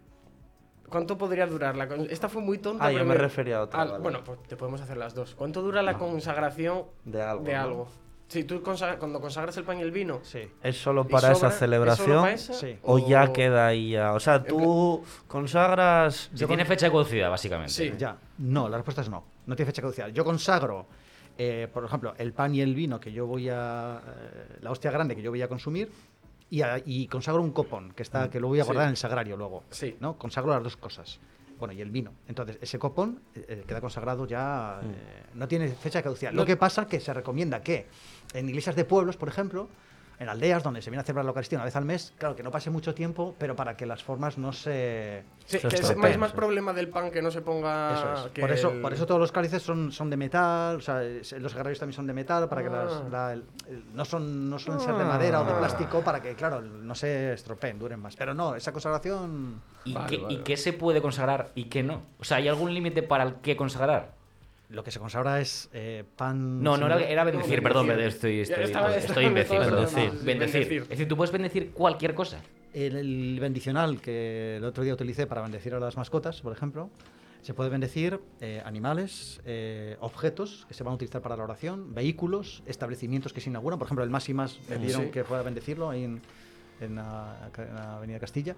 [0.94, 2.86] ¿Cuánto podría durar la Esta fue muy tonta.
[2.86, 3.98] Ah, yo me refería a otra, vale.
[3.98, 5.34] Bueno, pues te podemos hacer las dos.
[5.34, 7.44] ¿Cuánto dura la consagración De algo.
[7.44, 7.60] de ¿no?
[7.62, 7.88] algo?
[8.28, 10.20] Si tú consagra- cuando consagras el pan y el vino.
[10.22, 10.42] Sí.
[10.62, 12.22] ¿Es solo ¿y para sobra- esa es solo celebración?
[12.22, 12.54] para esa?
[12.54, 12.78] Sí.
[12.84, 14.14] ¿O ya queda ahí ya?
[14.14, 16.30] O sea, tú consagras.
[16.34, 17.74] Si tiene fecha de caducidad, básicamente.
[17.74, 17.92] Sí.
[17.98, 18.16] Ya.
[18.38, 19.24] No, la respuesta es no.
[19.48, 20.10] No tiene fecha caducidad.
[20.10, 20.86] Yo consagro,
[21.40, 24.00] eh, por ejemplo, el pan y el vino que yo voy a.
[24.06, 25.92] eh, la hostia grande que yo voy a consumir.
[26.54, 28.68] Y, a- y consagro un copón, que está que lo voy a Sí.
[28.68, 29.64] guardar en el sagrario luego.
[29.72, 29.96] Sí.
[30.00, 30.20] ¿no?
[30.20, 31.20] Consagro las dos cosas.
[31.58, 32.14] Bueno, y el vino.
[32.28, 34.80] Entonces, ese copón eh, eh, queda consagrado ya.
[34.84, 36.32] eh, no tiene fecha de caducidad.
[36.32, 37.88] Lo que pasa que se recomienda que
[38.36, 39.68] en iglesias de pueblos, por ejemplo,
[40.20, 42.44] en aldeas donde se viene a celebrar la Eucaristía una vez al mes, claro, que
[42.44, 45.24] no pase mucho tiempo, pero para que las formas no se.
[45.46, 46.36] Sí, Se que es más, es más sí.
[46.38, 47.94] problema del pan que no se ponga.
[47.94, 48.32] Eso es.
[48.32, 51.02] que Por eso, el- por eso todos los cálices son, son de metal, o sea,
[51.02, 53.04] los sagrarios también son de metal, para que las, Ah.
[53.12, 55.58] la- el- el- no, son, no suelen ser de madera o de Ah.
[55.60, 58.16] plástico, para que, claro, no se estropeen, duren más.
[58.16, 59.62] Pero no, esa consagración...
[59.86, 62.04] ¿Y, Vale, qué, vale, ¿Y qué se puede consagrar y qué no?
[62.20, 64.12] O sea, ¿hay algún límite para el qué consagrar?
[64.74, 66.62] Lo que se consagra es eh, pan...
[66.64, 68.14] No, no era, bendecir, No, perdón, bendecir.
[68.14, 69.98] estoy, estoy, estaba- estoy, imbécil, bendecir.
[70.12, 70.26] Bendecir.
[70.26, 70.82] Bendecir.
[70.84, 72.42] Es decir, tú puedes bendecir cualquier cosa.
[72.74, 76.90] El, el bendicional que el otro día utilicé para bendecir a las mascotas, por ejemplo,
[77.44, 81.94] se puede bendecir eh, animales, eh, objetos que se van a utilizar para la oración,
[81.94, 83.78] vehículos, establecimientos que se inauguran.
[83.78, 85.12] Por ejemplo, el Más y Más me pidieron Sí.
[85.12, 86.20] que fuera a bendecirlo ahí en,
[86.82, 88.56] en la, en la Avenida Castilla.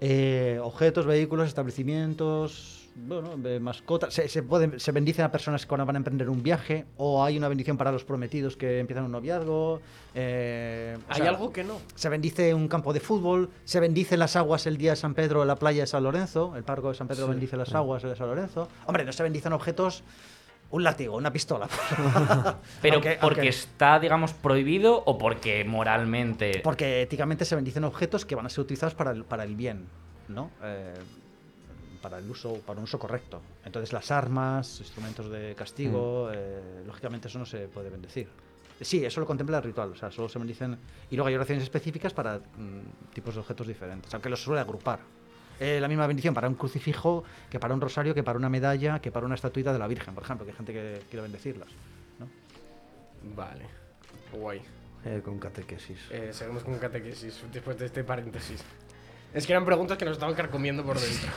[0.00, 4.12] Eh, objetos, vehículos, establecimientos, bueno, mascotas.
[4.14, 7.36] Se, se, pueden- se bendicen a personas cuando van a emprender un viaje, o hay
[7.38, 9.80] una bendición para los prometidos que empiezan un noviazgo.
[10.14, 11.74] eh, Hay sea, algo que no.
[11.94, 15.42] Se bendice un campo de fútbol, se bendicen las aguas el día de San Pedro
[15.42, 18.16] en la playa de San Lorenzo, el parco de San Pedro bendice las aguas de
[18.16, 18.68] San Lorenzo.
[18.86, 20.02] Hombre, no se bendicen objetos,
[20.70, 21.68] un látigo, una pistola.
[22.82, 26.60] Pero Aunque- porque aunque- está, digamos, prohibido o porque moralmente.
[26.62, 29.86] Porque éticamente se bendicen objetos que van a ser utilizados para el, para el bien,
[30.28, 30.50] ¿no?
[30.62, 30.94] Eh,
[32.02, 33.42] para el uso, para un uso correcto.
[33.64, 38.28] Entonces las armas, instrumentos de castigo, eh, lógicamente eso no se puede bendecir.
[38.80, 40.78] Sí, eso lo contempla el ritual, o sea, solo se bendicen.
[41.10, 45.00] Y luego hay oraciones específicas para mm, tipos de objetos diferentes, aunque los suele agrupar.
[45.60, 48.98] Eh, la misma bendición para un crucifijo que para un rosario, que para una medalla,
[49.00, 51.68] que para una estatuita de la Virgen, por ejemplo, que hay gente que quiere bendecirlas.
[52.18, 52.26] ¿no?
[53.36, 53.66] Vale.
[54.32, 54.62] Guay.
[55.04, 55.98] Eh, con catequesis.
[56.10, 58.62] Eh, seguimos con catequesis después de este paréntesis.
[59.34, 61.30] Es que eran preguntas que nos estaban carcomiendo por dentro.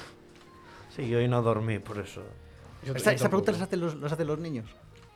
[0.95, 2.23] Sí, yo hoy no dormí, por eso.
[2.85, 3.51] Yo- Esta, yo esta pregunta tampoco.
[3.51, 4.69] las hacen los, las hacen los niños.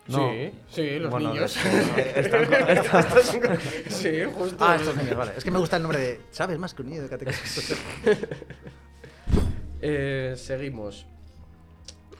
[0.07, 0.31] No.
[0.31, 1.57] Sí, sí, los Bueno, niños.
[2.15, 4.57] están con- están- sí, justo.
[4.65, 5.31] Ah, estos niños, vale.
[5.37, 6.21] Es que me gusta el nombre de.
[6.31, 7.75] ¿Sabes más que un niño de catequesis?
[9.81, 11.05] Eh, seguimos.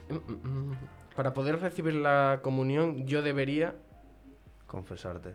[0.08, 0.76] Mm, mm, mm.
[1.16, 3.74] Para poder recibir la comunión, yo debería.
[4.66, 5.32] confesarte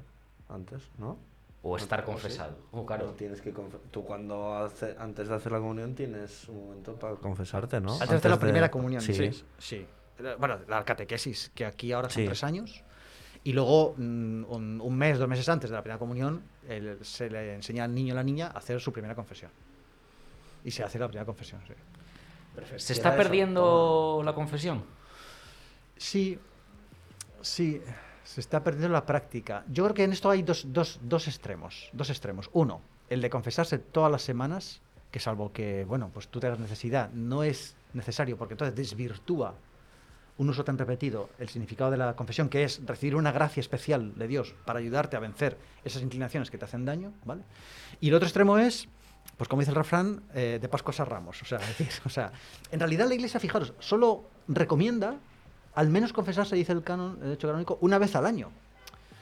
[0.48, 1.18] antes, ¿no?
[1.64, 2.56] O estar confesado.
[2.72, 3.12] Oh, No, claro.
[3.18, 7.16] tienes que confe- tú cuando hace, antes de hacer la comunión tienes un momento para
[7.16, 7.94] confesarte, ¿no?
[7.94, 9.02] Antes de hacer la primera comunión.
[9.02, 9.14] Sí.
[9.16, 9.44] Sí.
[9.58, 9.88] sí.
[10.38, 12.26] Bueno, la catequesis, que aquí ahora son Sí.
[12.28, 12.84] tres años.
[13.44, 17.56] Y luego, un, un mes, dos meses antes de la primera comunión, el- se le
[17.56, 19.50] enseña al niño o la niña a hacer su primera confesión.
[20.64, 21.74] Y se hace la primera confesión, sí.
[22.78, 24.84] ¿Se está perdiendo la confesión?
[25.98, 26.40] Sí,
[27.42, 27.82] sí,
[28.24, 29.64] se está perdiendo la práctica.
[29.70, 31.90] Yo creo que en esto hay dos, dos, dos extremos.
[31.94, 32.50] Dos extremos.
[32.54, 37.12] Uno, el de confesarse todas las semanas, que salvo que, bueno, pues tú tengas necesidad,
[37.12, 39.56] no es necesario, porque entonces desvirtúa
[40.38, 44.16] un uso tan repetido el significado de la confesión, que es recibir una gracia especial
[44.16, 47.44] de Dios para ayudarte a vencer esas inclinaciones que te hacen daño, ¿vale?
[48.02, 48.88] Y el otro extremo es,
[49.38, 51.42] pues como dice el refrán, eh, de Pascuas a Ramos.
[51.42, 52.32] O sea, decir, o sea,
[52.72, 55.16] en realidad la Iglesia, fijaros, solo recomienda
[55.76, 58.52] al menos confesarse, dice el canon, el derecho canónico, una vez al año.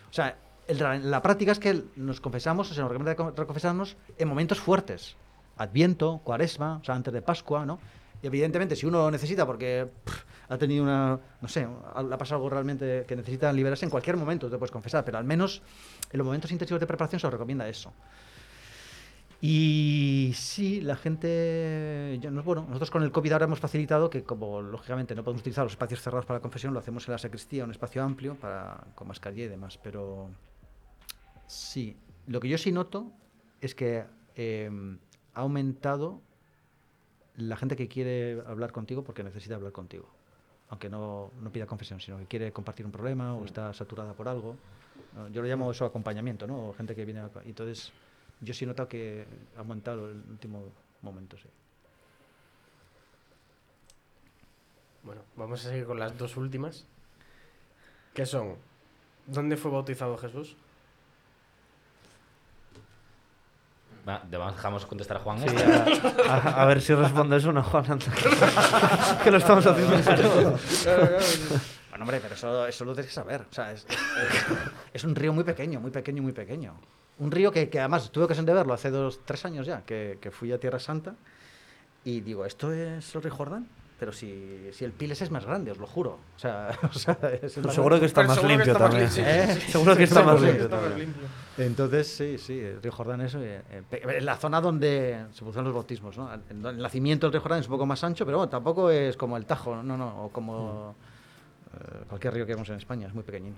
[0.10, 0.36] O sea,
[0.68, 5.16] la práctica es que nos confesamos, o sea, nos recomienda co- confesarnos en momentos fuertes.
[5.58, 7.80] Adviento, cuaresma, o sea, antes de Pascua, ¿no?
[8.22, 9.88] Y evidentemente, si uno necesita, porque
[10.50, 14.50] ha tenido una, no sé, ha pasado algo realmente que necesita liberarse, en cualquier momento
[14.50, 15.62] te puedes confesar, pero al menos
[16.12, 17.94] en los momentos intensivos de preparación se os recomienda eso.
[19.44, 25.16] Y sí, la gente, bueno, nosotros con el COVID ahora hemos facilitado que como lógicamente
[25.16, 27.72] no podemos utilizar los espacios cerrados para la confesión, lo hacemos en la sacristía, un
[27.72, 30.30] espacio amplio para con mascarilla y demás, pero
[31.48, 33.12] sí, lo que yo sí noto
[33.62, 34.70] es que eh,
[35.34, 36.22] ha aumentado
[37.36, 40.08] la gente que quiere hablar contigo porque necesita hablar contigo,
[40.70, 44.28] aunque no, no pida confesión, sino que quiere compartir un problema o está saturada por
[44.28, 44.56] algo.
[45.34, 46.70] Yo lo llamo eso acompañamiento, ¿no?
[46.70, 47.30] O gente que viene a...
[47.44, 47.92] Entonces,
[48.42, 49.26] yo sí he notado que
[49.56, 51.48] ha aumentado el último momento, sí.
[55.04, 56.86] Bueno, vamos a seguir con las dos últimas.
[58.14, 58.56] Que son.
[59.26, 60.56] ¿Dónde fue bautizado Jesús?
[64.08, 65.40] Va, Dejamos contestar a Juan.
[65.40, 65.86] Sí, esta.
[66.32, 68.30] a, a- a ver si respondes una, Juan, antes que,
[69.24, 69.96] que lo estamos haciendo.
[71.90, 73.42] Bueno, hombre, pero eso, eso lo tienes que saber.
[73.50, 74.46] O sea, es, es-
[74.94, 76.74] es un río muy pequeño, muy pequeño, muy pequeño.
[77.20, 80.18] Un río que, que además tuve ocasión de verlo hace dos, tres años ya, que,
[80.20, 81.16] que fui a Tierra Santa
[82.04, 83.68] y digo, ¿esto es el río Jordán?
[84.00, 86.18] Pero si, si el Piles es más grande, os lo juro.
[86.36, 89.12] O sea, o sea, es el más Seguro que está más limpio está más también.
[89.28, 89.62] ¿Eh?
[89.68, 90.70] Seguro que está más limpio.
[91.60, 95.74] Entonces, sí, sí, el río Jordán es eh, eh, la zona donde se producen los
[95.74, 96.34] bautismos, ¿no?
[96.34, 99.16] El, el nacimiento del río Jordán es un poco más ancho, pero bueno, tampoco es
[99.16, 100.96] como el Tajo, no, no, o como
[101.74, 103.56] eh, cualquier río que vemos en España, es muy pequeñín.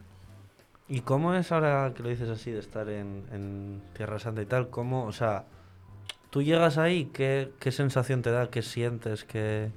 [0.88, 4.46] ¿Y cómo es ahora que lo dices así de estar en, en Tierra Santa y
[4.46, 4.70] tal?
[4.70, 5.46] ¿Cómo, o sea,
[6.30, 9.72] tú llegas ahí, qué, qué sensación te da, qué sientes, qué...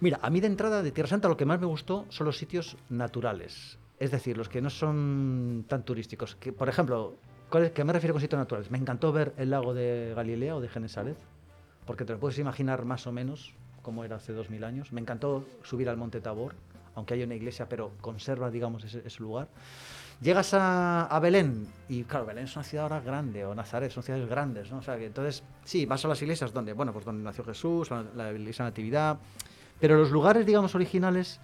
[0.00, 2.36] Mira, a mí de entrada de Tierra Santa lo que más me gustó son los
[2.38, 6.34] sitios naturales, es decir, los que no son tan turísticos.
[6.36, 7.16] Que, por ejemplo,
[7.50, 8.70] ¿cuál es- ¿qué me refiero con sitios naturales?
[8.70, 11.16] Me encantó ver el lago de Galilea o de Genesaret,
[11.86, 14.90] porque te lo puedes imaginar más o menos cómo era hace dos mil años.
[14.92, 16.54] Me encantó subir al Monte Tabor,
[16.94, 19.48] aunque haya una iglesia, pero conserva, digamos, ese, ese lugar.
[20.20, 24.02] Llegas a, a Belén, y claro, Belén es una ciudad ahora grande, o Nazaret, son
[24.02, 24.78] ciudades grandes, ¿no?
[24.78, 27.90] O sea, que entonces, sí, vas a las iglesias donde, bueno, pues donde nació Jesús,
[27.90, 29.18] la, la iglesia de Natividad,
[29.80, 31.40] pero los lugares, digamos, originales,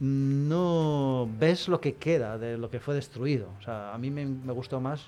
[0.00, 3.48] no ves lo que queda de lo que fue destruido.
[3.58, 5.04] O sea, a mí me, me gustó más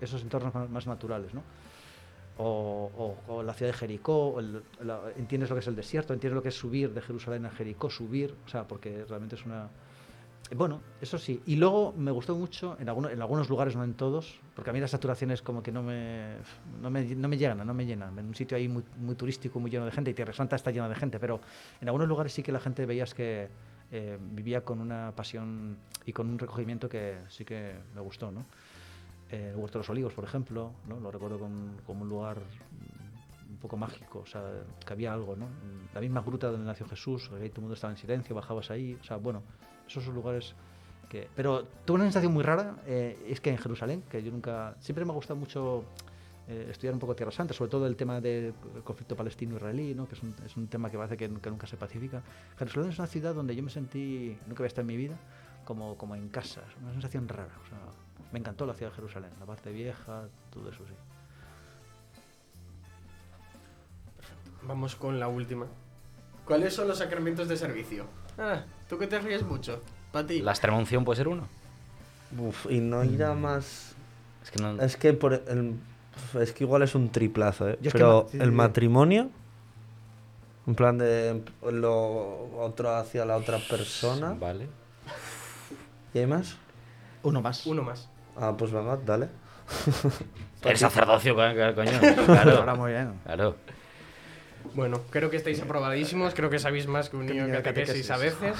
[0.00, 1.42] esos entornos más, más naturales, ¿no?
[2.38, 2.90] o,
[3.26, 6.12] o- o la ciudad de Jericó, o el- la- entiendes lo que es el desierto,
[6.12, 9.46] entiendes lo que es subir de Jerusalén a Jericó, subir, o sea, porque realmente es
[9.46, 9.68] una...
[10.54, 11.42] Bueno, eso sí.
[11.46, 14.72] Y luego me gustó mucho, en, algunos en algunos lugares, no en todos, porque a
[14.72, 16.36] mí las saturaciones como que no me,
[16.80, 18.16] no me, no me llegan, no me llenan.
[18.18, 20.70] En un sitio ahí muy, muy turístico, muy lleno de gente, y Tierra Santa está
[20.70, 21.40] llena de gente, pero
[21.80, 23.48] en algunos lugares sí que la gente veías que
[23.90, 28.46] eh, vivía con una pasión y con un recogimiento que sí que me gustó, ¿no?
[29.30, 31.00] Eh, el Huerto de los Olivos, por ejemplo, ¿no?
[31.00, 32.38] Lo recuerdo como, como un lugar
[33.50, 34.42] un poco mágico, o sea,
[34.84, 35.48] que había algo, ¿no?
[35.92, 38.70] La misma gruta donde nació Jesús, que ahí todo el mundo estaba en silencio, bajabas
[38.70, 39.42] ahí, o sea, bueno,
[39.86, 40.54] esos son lugares
[41.08, 41.28] que...
[41.34, 44.76] Pero tuve una sensación muy rara, eh, es que en Jerusalén, que yo nunca...
[44.80, 45.84] Siempre me ha gustado mucho
[46.48, 50.08] eh, estudiar un poco Tierra Santa, sobre todo el tema del conflicto palestino-israelí, ¿no?
[50.08, 52.22] que es un, tema que parece que, nunca se pacifica.
[52.56, 55.16] Jerusalén es una ciudad donde yo me sentí, nunca había estado en mi vida,
[55.64, 57.50] como, como en casa, es una sensación rara.
[58.32, 60.94] Me encantó la ciudad de Jerusalén, la parte vieja, todo eso sí.
[64.62, 65.66] Vamos con la última.
[66.44, 68.06] ¿Cuáles son los sacramentos de servicio?
[68.38, 69.82] Ah, tú que te ríes mucho.
[70.12, 70.40] Para ti.
[70.42, 71.46] La extrema unción puede ser uno.
[72.38, 73.94] Uf, y no irá más.
[74.42, 74.80] Es que no.
[74.82, 75.74] Es que por el,
[76.40, 77.78] es que igual es un triplazo, ¿eh?
[77.80, 79.30] Yo es que Pero ma- sí, el matrimonio,
[80.66, 84.34] en plan de lo otro hacia la otra persona.
[84.38, 84.68] Vale.
[86.14, 86.56] ¿Y hay más?
[87.22, 87.66] Uno más.
[87.66, 88.08] Uno más.
[88.36, 89.28] Ah, pues venga, dale.
[90.62, 91.90] El sacerdocio, co- co- coño.
[92.28, 92.76] Ahora Claro.
[92.76, 93.14] muy bien.
[93.24, 93.56] Claro.
[94.74, 96.34] Bueno, creo que estáis aprobadísimos.
[96.34, 98.54] Creo que sabéis más que un Que niño de catequesis a veces.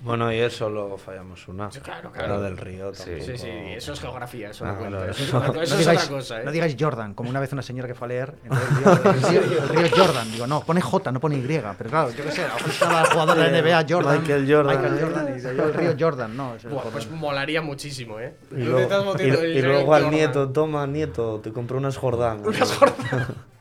[0.00, 1.70] Bueno, y eso lo fallamos una.
[1.70, 2.40] Sí, claro, Lo claro.
[2.40, 3.04] del río Sí.
[3.10, 3.24] tampoco.
[3.26, 4.96] Sí, sí, eso es geografía, eso Ah, no cuenta.
[4.96, 5.12] claro.
[5.12, 6.44] Eso, es otra, eso no, es digáis, otra cosa, ¿eh?
[6.44, 8.68] no digáis Jordan, como una vez una señora que fue a leer, entonces
[9.04, 10.32] el río, el río- el río es Jordan.
[10.32, 11.42] Digo, no, pone J, no pone Y.
[11.42, 14.20] Pero claro, yo qué sé, a lo mejor estaba el jugador de la NBA, Jordan.
[14.22, 14.76] Michael Jordan.
[14.82, 16.54] Michael Jordan, y yo, el río Jordan, no.
[16.56, 16.92] es Buah, Jordan.
[16.92, 18.34] pues molaría muchísimo, ¿eh?
[18.50, 20.10] Y luego, y- y luego al Jordan.
[20.18, 22.42] nieto, toma, nieto, te compré unas Jordán.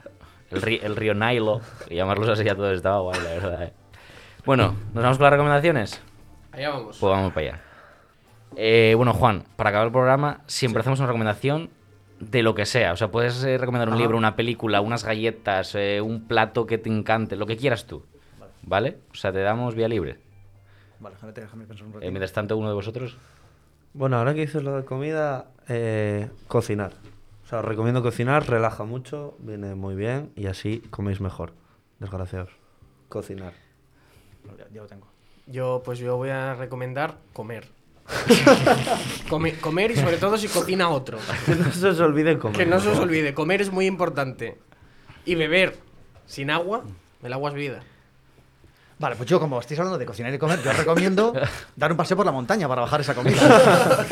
[0.52, 1.62] El, ri- el río Nilo.
[1.90, 3.64] Y llamarlos así ya todo estaba guay, la verdad.
[3.64, 3.74] eh.
[4.46, 6.02] Bueno, ¿nos vamos con las recomendaciones?
[6.52, 6.98] Allá vamos.
[7.00, 7.62] Pues vamos para allá.
[8.58, 11.70] Eh, bueno, Juan, para acabar el programa, siempre hacemos una recomendación
[12.20, 12.92] de lo que sea.
[12.94, 14.02] O sea, puedes eh, recomendar un Ajá.
[14.04, 18.04] libro, una película, unas galletas, eh, un plato que te encante, lo que quieras tú.
[18.64, 18.98] ¿Vale?
[19.12, 20.20] O sea, te damos vía libre.
[21.00, 22.12] Vale, déjame, déjame pensar un Eh, ratito.
[22.12, 23.18] mientras tanto, uno de vosotros.
[23.94, 26.92] Bueno, ahora que dices lo de comida, eh, cocinar.
[27.52, 31.52] O sea, os recomiendo cocinar, relaja mucho, viene muy bien y así coméis mejor.
[32.00, 32.50] Desgraciados.
[33.10, 33.52] Cocinar.
[34.58, 35.08] Ya, ya lo tengo.
[35.48, 37.68] Yo, pues yo voy a recomendar comer.
[39.30, 41.18] Come- comer y sobre todo si cocina otro.
[41.46, 42.56] Que no se os olvide comer.
[42.58, 44.58] Que no se os olvide, comer es muy importante.
[45.26, 45.76] Y beber
[46.26, 46.86] sin agua,
[47.22, 47.82] el agua es vida.
[49.02, 51.34] Vale, pues yo, como estáis hablando de cocinar y comer, yo os recomiendo
[51.76, 53.36] dar un paseo por la montaña para bajar esa comida.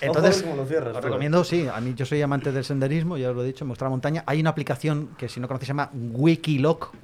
[0.00, 3.42] Entonces, lo os recomiendo, sí, a mí yo soy amante del senderismo, ya os lo
[3.42, 4.22] he dicho, me gusta la montaña.
[4.24, 6.94] Hay una aplicación que si no conocéis se llama Wikiloc,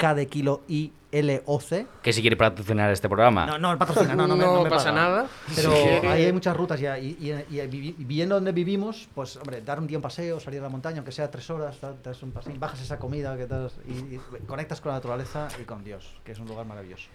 [0.00, 1.86] W-I-K de kilo I-L-O-C.
[2.02, 3.46] Que si quiere patrocinar este programa.
[3.46, 5.00] No, no, patrocina, no, no, me, No no me pasa paga.
[5.00, 5.26] nada.
[5.54, 5.72] Pero
[6.10, 7.66] ahí hay muchas rutas ya, y, y, y y
[7.98, 11.12] viviendo donde vivimos, pues, hombre, dar un día un paseo, salir a la montaña, aunque
[11.12, 14.20] sea tres horas, da- das un paseo, bajas esa comida que te das- y, y
[14.46, 17.08] conectas con la naturaleza y con Dios, que es un lugar maravilloso.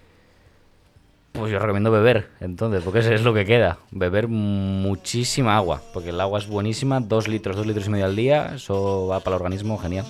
[1.34, 3.78] Pues yo recomiendo beber, entonces, porque eso es lo que queda.
[3.92, 8.16] Beber muchísima agua, porque el agua es buenísima, dos litros, dos litros y medio al
[8.16, 10.06] día, eso va para el organismo genial.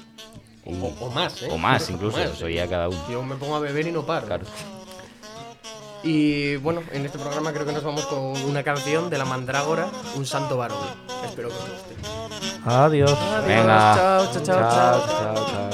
[0.66, 1.48] O, o más, ¿eh?
[1.52, 2.56] o más incluso, más, eso ¿eh?
[2.56, 3.00] ya cada uno.
[3.10, 4.26] Yo me pongo a beber y no paro.
[4.26, 4.46] Claro.
[6.04, 9.90] Y bueno, en este programa creo que nos vamos con una canción de la Mandrágora,
[10.16, 10.78] Un Santo Varón.
[11.26, 11.96] Espero que os guste.
[12.66, 13.18] Adiós.
[13.46, 13.96] Venga.
[13.96, 15.08] Chao, chao, chao, chao.
[15.08, 15.66] chao, chao.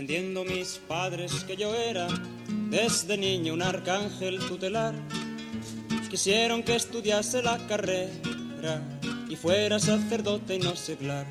[0.00, 2.06] comprendiendo mis padres que yo era
[2.70, 4.94] desde niño un arcángel tutelar.
[6.08, 8.80] Quisieron que estudiase la carrera
[9.30, 11.26] y fuera sacerdote y no seglar.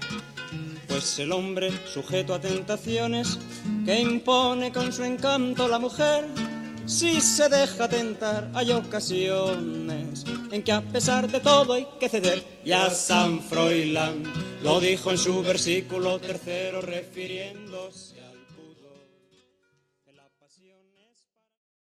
[0.87, 3.37] Pues el hombre sujeto a tentaciones
[3.85, 6.25] que impone con su encanto la mujer,
[6.85, 12.43] si se deja tentar hay ocasiones en que a pesar de todo hay que ceder.
[12.65, 14.23] Y a San Froilán
[14.63, 18.18] lo dijo en su versículo tercero refiriéndose